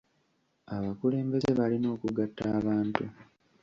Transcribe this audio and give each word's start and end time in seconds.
Abakulembeze 0.75 1.49
balina 1.59 1.87
okugatta 1.95 2.43
abantu. 2.59 3.03